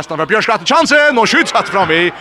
[0.00, 2.12] Nästan var Björk hatt chansen och skjuts att fram i.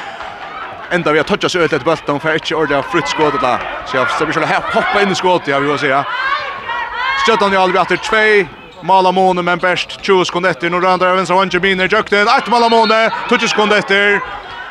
[0.89, 3.59] Ända vi har touchat så ett bulta och får inte ordentligt frutt skottet där.
[3.87, 6.05] Så jag ska försöka här hoppa in i skottet jag vill säga.
[7.23, 7.97] Stöttan ju aldrig efter
[8.43, 8.49] 2.
[8.81, 12.27] Malamone men bäst 20 sekunder efter nu rundar även så Angemine Jökten.
[12.27, 14.21] Att Malamone touchar sekunder efter.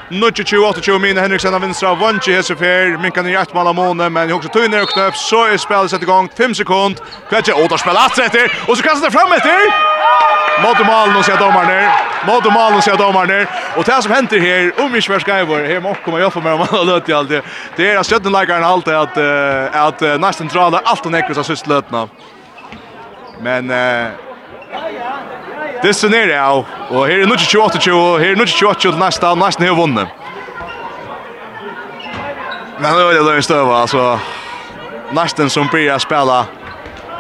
[0.08, 4.48] 22-28 Mina Henriksen av vinstra Vanchi Hesefer, minkan i ett mål av månen, men också
[4.48, 8.18] tunner och knöpp, så är spelet satt igång, 5 sekund, kvätje, och där spelar att
[8.18, 9.94] efter, och så kastar det fram efter!
[10.62, 11.90] Mot mål, och ser domaren ner,
[12.26, 15.64] mot mål, och ser domaren ner, och det som händer här, om vi svär skajvor,
[15.64, 17.42] här måste komma jobba med om man har löt i allt det,
[17.76, 22.08] det är att stöttenläkaren alltid att, att, att nästan drar allt och nekras av sysslötna.
[23.40, 24.08] Men, eh,
[25.84, 29.40] Det ser ned av, og her er 28-20, og her er 28-20 til neste, og
[29.40, 30.08] nesten har vunnet.
[32.78, 34.06] Men nå er det løy støva, altså.
[35.14, 36.38] Nesten som blir å spille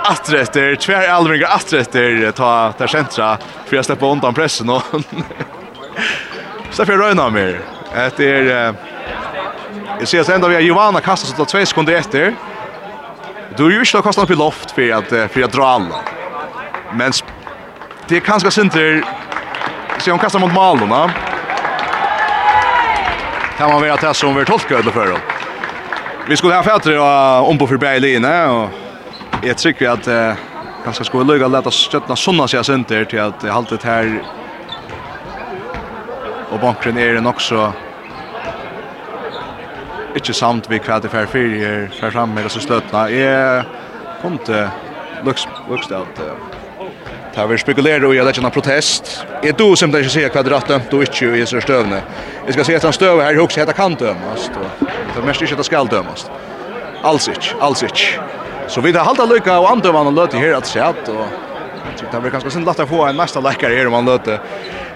[0.08, 3.34] atretter, tver elvinger atretter, ta der sentra,
[3.66, 4.82] for jeg slipper undan pressen, og
[6.74, 7.60] slipper jeg røyna mer.
[8.16, 8.74] Det er,
[10.00, 12.34] jeg ser at enda vi har Giovanna kastet seg til 2 sekunder etter,
[13.54, 16.00] Du er jo ikke da kastet opp i loft for at, for at dra alla.
[16.98, 17.12] Men
[18.08, 19.04] det är kanske synter
[19.98, 21.10] så hon kastar mot mål va?
[23.58, 25.16] Kan man vara att som vi tolkar det för då.
[26.28, 26.98] Vi skulle ha fätter
[27.48, 28.68] om på förbi linjen och
[29.42, 30.32] jag tycker att eh,
[30.84, 34.22] kanske skulle lägga lätta stöttna såna sig synter till att haltet här
[36.50, 37.72] och bankren är den också
[40.14, 43.64] inte samt vi kvar det för fyra för fram med så stöttna är
[44.22, 44.68] kom till
[45.24, 46.20] lux lux out
[47.34, 49.26] Det har vi spekulerat och jag lägger en protest.
[49.42, 52.02] Är du som det inte ser kvadraten, då är inte i så stövne.
[52.46, 54.50] Vi ska se att han stöver här också heter kan dömas.
[55.16, 56.30] Det mest inte att skall dömas.
[57.02, 58.00] Alls inte, alls inte.
[58.68, 61.26] Så vi har halta lycka och andövan och i här att se att och
[61.96, 64.40] så det blir kanske synd lätt att få en nästa läkare här om man löter.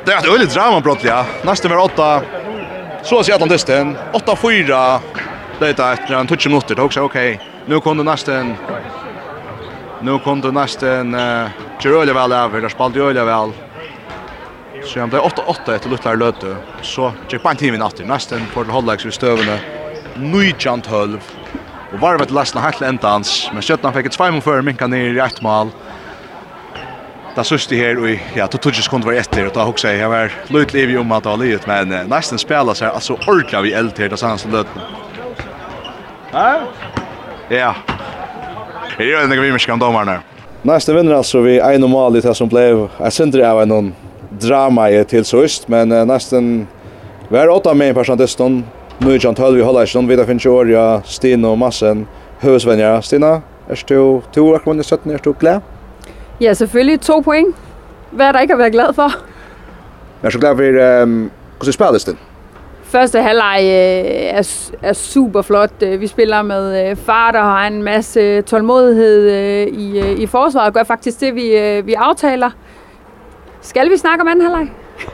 [0.05, 1.25] Det är ett öligt drama brott ja.
[1.43, 2.23] Nästa var åtta.
[3.03, 3.97] så ser jag att han dysten.
[4.13, 4.99] Åtta, 8-4
[5.61, 6.75] är ett, en touch minuter.
[6.75, 7.41] Det också okej.
[7.67, 8.45] Nu kommer nästa
[10.01, 11.49] Nu kom det nästan uh,
[11.81, 13.53] Gerolja väl över, där spalt Gerolja väl.
[14.85, 16.57] Så han blev 8-8 efter Lutlar Löte.
[16.83, 19.59] Så gick på en timme natt, nästan på den halvlek så stövna.
[20.15, 21.21] Nujant halv.
[21.93, 25.19] Och varvet lastna helt ända hans, men Sjötnan fick ett svaj för minka ner i
[25.19, 25.69] ett mål.
[27.35, 29.99] Da sust det här och ja, to tog sekunder var etter, og da då jeg,
[29.99, 32.91] jeg var løyt liv i om at det var livet men uh, nästan spelas här
[32.91, 34.81] alltså ordla vi eld här där sanns Löte.
[36.33, 36.61] Ja.
[37.49, 37.75] Ja.
[38.99, 40.19] Det är en vi med domarna.
[40.63, 42.89] Nästa vinner alltså vi en och mål det som blev.
[42.99, 43.95] Jag syns av någon
[44.31, 46.67] drama i till sist, men nästan
[47.29, 48.65] var åtta med person dessutom.
[48.99, 52.07] Nu John Tull vi håller sig vidare finns ju ja Stina och Massen.
[52.41, 53.43] Husvänner Stina.
[53.69, 55.61] Är du två och man är 17 är du glad?
[56.39, 57.57] Ja, selvfølgelig to point.
[58.11, 59.13] Hvad er der ikke at være glad for?
[60.23, 61.03] Jag är så glad för...
[61.03, 61.31] um,
[61.65, 62.17] hur spelar det
[62.89, 65.71] Første halvleg øh, er, er super flot.
[65.81, 70.67] Vi spiller med øh, far, der har en masse tålmodighed øh, i, øh, i forsvaret,
[70.67, 72.51] og gør faktisk det, vi, øh, vi aftaler.
[73.61, 74.69] Skal vi snakke om anden halvleg?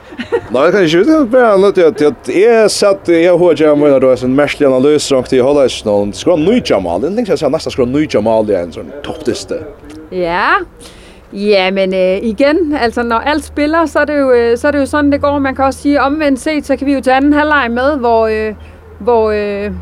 [0.55, 1.05] Nej, kan ikke.
[1.05, 4.69] Det er bare nødt til at jeg satt, jeg har gjerne mye da, en merskelig
[4.69, 6.13] analyse rundt i Hollandsnålen.
[6.13, 7.01] Det skal være nøytjamal.
[7.03, 9.65] Det er ikke jeg sier nesten skal være nøytjamal i en sånn toppdiste.
[10.13, 10.94] Ja, yeah.
[11.35, 14.71] Ja, men øh, igen, altså når alt spiller, så er, det jo, øh, så er
[14.71, 15.39] det jo sådan, det går.
[15.39, 18.27] Man kan også sige, omvendt set, så kan vi jo tage anden halvleg med, hvor,
[18.27, 18.55] øh,
[18.99, 19.73] hvor øh,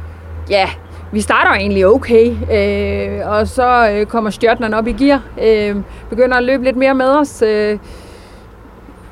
[0.50, 0.68] ja,
[1.12, 2.26] vi starter egentlig okay.
[2.52, 5.76] Øh, og så øh, kommer stjørtnerne op i gear, øh,
[6.10, 7.42] begynder at løbe lidt mere med os.
[7.42, 7.78] Øh,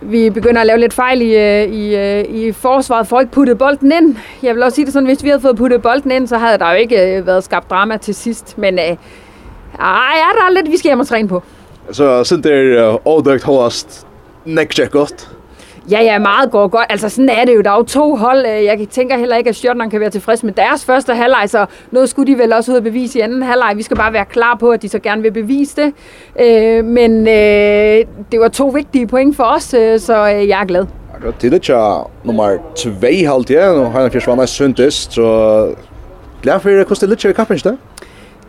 [0.00, 4.16] vi begynder at lave lidt fejl i, i, i forsvaret, for ikke puttet bolden ind.
[4.42, 6.58] Jeg vil også sige det sådan, hvis vi havde fået puttet bolden ind, så havde
[6.58, 8.58] der jo ikke været skabt drama til sidst.
[8.58, 8.96] Men øh, ej,
[10.14, 11.42] er der lidt, vi skal hjem og træne på.
[11.92, 14.06] Så sind der overdøgt host
[14.44, 15.30] neck check godt.
[15.90, 16.86] Ja, ja, meget går godt.
[16.88, 17.60] Altså, sådan er det jo.
[17.60, 18.46] Der er jo to hold.
[18.46, 22.08] Jeg tænker heller ikke, at Stjørnerne kan være tilfreds med deres første halvleg, så noget
[22.08, 23.72] skulle de vel også ud og bevise i anden halvleg.
[23.76, 25.92] Vi skal bare være klar på, at de så gerne vil bevise det.
[26.40, 30.86] Øh, men øh, det var to vigtige point for os, øh, så jeg er glad.
[31.14, 31.62] Akkurat til det,
[32.24, 33.68] nummer 2 halvt, ja.
[33.68, 34.06] og har jeg
[34.66, 35.74] en fyrst så
[36.42, 37.78] glad for, hvordan det lidt i kappen, ikke det?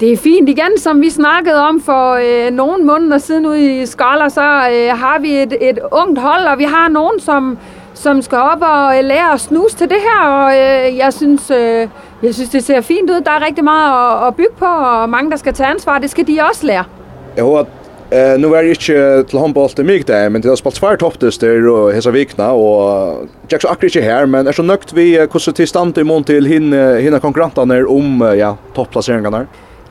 [0.01, 3.85] Det er fint igen, som vi snakkede om for øh, nogle måneder siden ude i
[3.85, 7.57] Skoller, så øh, har vi et, et ungt hold, og vi har nogen, som,
[7.93, 11.51] som skal op og øh, lære at snuse til det her, og øh, jeg synes...
[11.51, 11.87] Øh,
[12.23, 13.21] jeg synes, det ser fint ud.
[13.25, 16.09] Der er rigtig meget at, at bygge på, og mange, der skal tage ansvar, det
[16.09, 16.83] skal de også lære.
[17.35, 17.65] Jeg håber,
[18.13, 20.95] Eh nu var det ju till handboll til mig där men det har spalt tvær
[20.95, 25.53] topptester och hesa vikna och Jacks akkurat ikkje här men är så nökt vi hvordan
[25.53, 29.45] till stand i mån till hin hinna konkurrenterna om ja, topplaceringarna.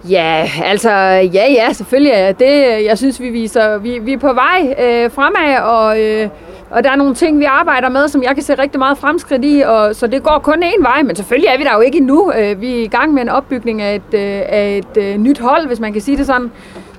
[0.09, 0.91] Ja, altså
[1.35, 5.11] ja ja, selvfølgelig er det jeg synes vi viser vi vi er på vej øh,
[5.11, 6.29] fremad og øh,
[6.71, 9.45] og der er nogle ting vi arbejder med som jeg kan se rigtig meget fremskridt
[9.45, 11.99] i og så det går kun én vej, men selvfølgelig er vi der jo ikke
[11.99, 12.33] endnu.
[12.33, 15.39] Øh, vi er i gang med en opbygning af et øh, af et øh, nyt
[15.39, 16.51] hold, hvis man kan sige det sådan.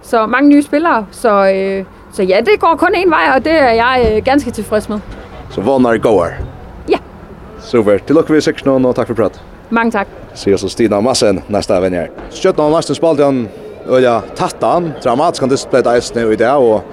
[0.01, 3.53] Så mange nye spillere, så øh, så ja, det går kun én vej og det
[3.53, 4.99] er jeg øh, ganske tilfreds med.
[5.49, 6.27] Så hvor når går?
[6.89, 6.97] Ja.
[7.59, 7.97] Super.
[7.97, 9.50] Til lukker vi 6 nå og takk for prat.
[9.71, 10.07] Mange takk.
[10.35, 12.09] Sier så Stina Massen, nästa venn her.
[12.35, 13.45] Skjøtten av Larsen Spaldian,
[13.87, 16.83] Øya Tattan, dramatisk kan display eisen i det, og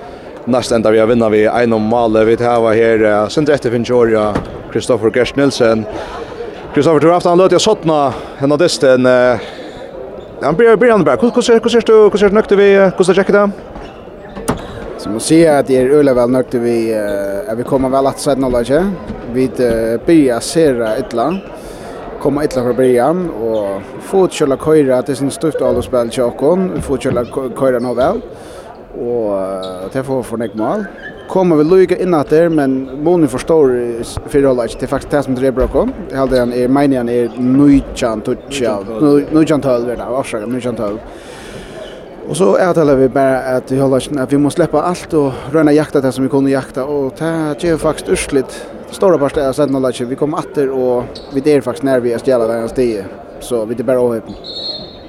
[0.47, 4.33] nästa enda vi har vinna vi en om Male, vi tar her, sender etter Finchorja,
[4.73, 5.87] Kristoffer Gersh Nilsen.
[6.75, 9.07] Kristoffer, du har haft han løt i Sottna, henne av disten,
[10.43, 11.17] han blir blir han bara.
[11.17, 13.53] Hur ser du hur ser du nökte vi hur ser checka dem?
[14.99, 16.95] Så man ser att det är öle väl nökte vi
[17.49, 18.91] att vi kommer väl att sätta nolla, inte.
[19.33, 21.39] Vi uh, börjar se illa
[22.20, 27.25] komma illa från början och fortsätta köra det till sin största allspel Chakon fortsätta
[27.59, 28.20] köra nå väl
[29.06, 29.31] och
[29.93, 30.85] det får för nek mål
[31.29, 33.69] kommer vi lycka in att där men Moni förstår
[34.29, 37.09] för det alltså det faktiskt det som det bra kom jag hade en i meningen
[37.09, 38.79] är nujjan tutcha
[39.31, 40.99] nujjan tal där avskära nujjan tal
[42.29, 45.73] Och så är vi bara att vi håller att vi måste släppa allt och röna
[45.73, 47.25] jakta det som vi kunde jakta och det
[47.65, 48.67] är faktiskt urslitt.
[48.91, 51.05] Stora parter är sett noe vi kommer åter och
[51.35, 52.69] vi är faktiskt när vi er stjæla där en
[53.41, 54.35] så vi det bara öppen.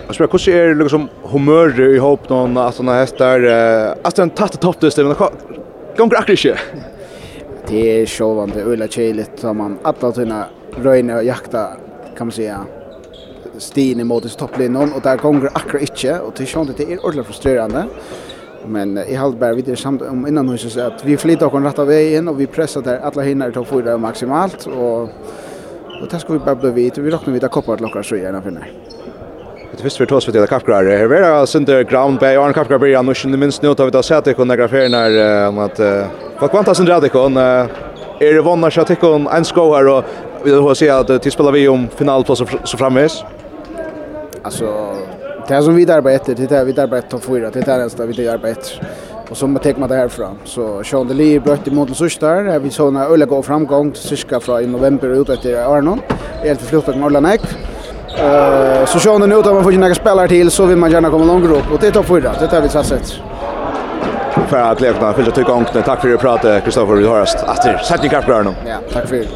[0.06, 3.44] Jag spelar hur är liksom humör i hopp någon att såna hästar
[4.02, 5.16] att en tatte topptes det men
[5.98, 6.58] gånger akkurat inte.
[7.68, 10.18] Det är självande öla chelet som man att att
[10.84, 11.68] röna och jakta
[12.18, 12.66] kan man säga
[13.60, 17.00] stien mot i topplinjen, og der gonger akkurat ikke, og til sånn at det er
[17.04, 17.86] ordentlig frustrerende.
[18.68, 21.80] Men i halde bare videre samt om innan hus så at vi flyter och rett
[21.80, 25.10] av veien, og vi presser der alle hinner til å få maksimalt, og,
[26.02, 28.04] og det skal vi bare bli vidt, og vi råkner vidt av koppar til okker
[28.04, 28.68] så gjerne finner.
[29.72, 30.84] Det visste vi tås vi til kapgrar.
[30.84, 33.92] Her är det center Ground Bay, Arne kapgrar blir han, og minst nå tar vi
[33.92, 35.80] da sett ikon negra ferner, om at
[36.40, 40.04] vad kvanta Sunder Adikon, er det vannar seg tikon en skå her, og
[40.44, 43.22] vi vil si at tilspiller vi om finalplass så framvis?
[43.24, 43.49] Ja.
[44.44, 44.94] Alltså
[45.48, 47.78] det som vi där på efter, det där vi där på topp 4, det där
[47.78, 48.90] nästa vi där på efter.
[49.30, 50.38] Och så man tar man det här fram.
[50.46, 54.40] Så Sean de Lee bröt i mot Sustar, där vi såna öle gå framgång cirka
[54.40, 56.02] från i november ut efter Arnon.
[56.44, 57.42] Helt förflyttat med Norrland Ek.
[58.20, 61.10] Eh så Sean nu tar man får ju några spelare till så vill man gärna
[61.10, 62.32] komma långt upp och det är topp 4.
[62.40, 63.22] Det där vi satsat
[64.50, 65.14] för att lekna.
[65.14, 65.84] Fyllde tycka ångtene.
[65.86, 66.96] Tack för att du pratade, Kristoffer.
[66.96, 67.36] Vi hörs.
[67.36, 68.14] Att det är särskilt
[68.68, 69.28] Ja, tack för det.